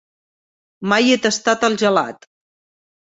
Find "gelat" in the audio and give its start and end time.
1.83-2.27